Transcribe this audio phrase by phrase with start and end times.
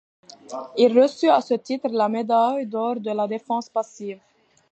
[0.79, 4.19] Il reçut à ce titre la Médaille d'Or de la Défense Passive.